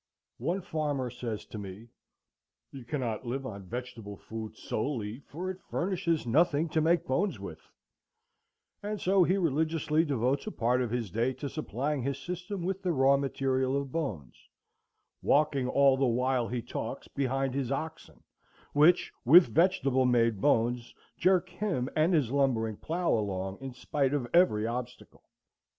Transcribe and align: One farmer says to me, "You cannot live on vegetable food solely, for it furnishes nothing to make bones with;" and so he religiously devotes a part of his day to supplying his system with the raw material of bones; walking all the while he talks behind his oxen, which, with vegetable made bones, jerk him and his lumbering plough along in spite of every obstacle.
One 0.39 0.61
farmer 0.61 1.11
says 1.11 1.45
to 1.45 1.59
me, 1.59 1.89
"You 2.71 2.83
cannot 2.85 3.27
live 3.27 3.45
on 3.45 3.67
vegetable 3.67 4.17
food 4.17 4.57
solely, 4.57 5.19
for 5.27 5.51
it 5.51 5.61
furnishes 5.69 6.25
nothing 6.25 6.69
to 6.69 6.81
make 6.81 7.05
bones 7.05 7.39
with;" 7.39 7.61
and 8.81 8.99
so 8.99 9.23
he 9.23 9.37
religiously 9.37 10.03
devotes 10.03 10.47
a 10.47 10.51
part 10.51 10.81
of 10.81 10.89
his 10.89 11.11
day 11.11 11.33
to 11.33 11.47
supplying 11.47 12.01
his 12.01 12.17
system 12.17 12.63
with 12.63 12.81
the 12.81 12.91
raw 12.91 13.15
material 13.15 13.77
of 13.77 13.91
bones; 13.91 14.35
walking 15.21 15.67
all 15.67 15.95
the 15.97 16.07
while 16.07 16.47
he 16.47 16.63
talks 16.63 17.07
behind 17.07 17.53
his 17.53 17.71
oxen, 17.71 18.23
which, 18.73 19.11
with 19.23 19.53
vegetable 19.53 20.05
made 20.07 20.41
bones, 20.41 20.95
jerk 21.19 21.47
him 21.47 21.87
and 21.95 22.15
his 22.15 22.31
lumbering 22.31 22.75
plough 22.75 23.13
along 23.13 23.59
in 23.59 23.71
spite 23.75 24.15
of 24.15 24.25
every 24.33 24.65
obstacle. 24.65 25.21